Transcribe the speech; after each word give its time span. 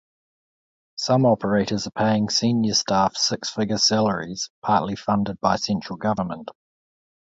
Some 0.95 1.27
operators 1.27 1.85
are 1.85 1.91
paying 1.91 2.29
senior 2.31 2.73
staff 2.73 3.15
six-figure 3.15 3.77
salaries, 3.77 4.49
partly 4.63 4.95
funded 4.95 5.39
by 5.41 5.57
central 5.57 5.97
government. 5.99 6.49